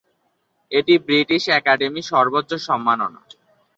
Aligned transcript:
এটি 0.71 0.93
British 1.05 1.43
Academy 1.59 2.01
সর্বোচ্চ 2.11 2.51
সম্মাননা। 2.67 3.21